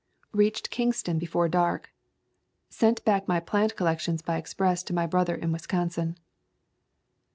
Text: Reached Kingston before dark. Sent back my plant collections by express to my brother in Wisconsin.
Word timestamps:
Reached 0.31 0.71
Kingston 0.71 1.19
before 1.19 1.47
dark. 1.47 1.93
Sent 2.69 3.05
back 3.05 3.27
my 3.27 3.39
plant 3.39 3.75
collections 3.75 4.23
by 4.23 4.37
express 4.37 4.81
to 4.81 4.93
my 4.95 5.05
brother 5.05 5.35
in 5.35 5.51
Wisconsin. 5.51 6.17